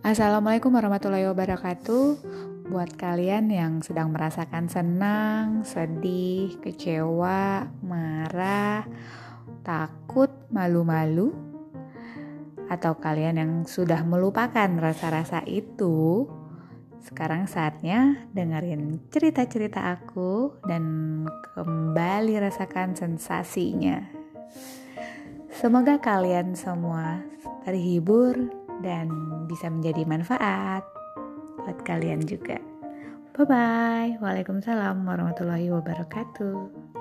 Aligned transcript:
Assalamualaikum 0.00 0.72
warahmatullahi 0.72 1.28
wabarakatuh. 1.28 2.24
Buat 2.72 2.96
kalian 2.96 3.52
yang 3.52 3.84
sedang 3.84 4.16
merasakan 4.16 4.64
senang, 4.64 5.60
sedih, 5.60 6.56
kecewa, 6.64 7.68
marah, 7.84 8.88
takut, 9.60 10.32
malu-malu, 10.48 11.36
atau 12.72 12.96
kalian 12.96 13.44
yang 13.44 13.52
sudah 13.68 14.00
melupakan 14.00 14.72
rasa-rasa 14.80 15.44
itu, 15.44 16.24
sekarang 17.04 17.44
saatnya 17.44 18.24
dengerin 18.32 19.04
cerita-cerita 19.12 20.00
aku 20.00 20.64
dan 20.64 21.28
kembali 21.52 22.40
rasakan 22.40 22.96
sensasinya. 22.96 24.00
Semoga 25.52 26.00
kalian 26.00 26.56
semua 26.56 27.20
terhibur 27.68 28.48
dan 28.80 29.08
bisa 29.48 29.68
menjadi 29.68 30.04
manfaat 30.04 30.84
buat 31.60 31.78
kalian 31.84 32.24
juga. 32.24 32.60
Bye 33.36 33.46
bye. 33.46 34.10
Waalaikumsalam 34.20 35.06
warahmatullahi 35.06 35.72
wabarakatuh. 35.72 36.99